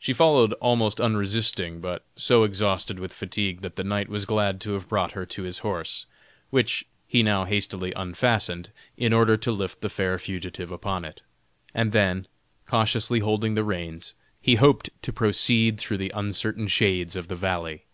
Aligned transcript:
She 0.00 0.12
followed 0.12 0.54
almost 0.54 1.00
unresisting, 1.00 1.80
but 1.80 2.04
so 2.16 2.42
exhausted 2.42 2.98
with 2.98 3.12
fatigue 3.12 3.60
that 3.60 3.76
the 3.76 3.84
knight 3.84 4.08
was 4.08 4.24
glad 4.24 4.60
to 4.62 4.72
have 4.72 4.88
brought 4.88 5.12
her 5.12 5.24
to 5.24 5.44
his 5.44 5.58
horse, 5.58 6.04
which 6.50 6.84
he 7.06 7.22
now 7.22 7.44
hastily 7.44 7.92
unfastened, 7.94 8.72
in 8.96 9.12
order 9.12 9.36
to 9.36 9.52
lift 9.52 9.82
the 9.82 9.88
fair 9.88 10.18
fugitive 10.18 10.72
upon 10.72 11.04
it; 11.04 11.22
and 11.72 11.92
then, 11.92 12.26
cautiously 12.66 13.20
holding 13.20 13.54
the 13.54 13.62
reins, 13.62 14.16
he 14.40 14.56
hoped 14.56 14.90
to 15.02 15.12
proceed 15.12 15.78
through 15.78 15.98
the 15.98 16.10
uncertain 16.12 16.66
shades 16.66 17.14
of 17.14 17.28
the 17.28 17.36
valley. 17.36 17.84